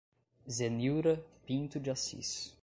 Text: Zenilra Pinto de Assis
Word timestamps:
Zenilra 0.49 1.19
Pinto 1.45 1.79
de 1.79 1.91
Assis 1.91 2.57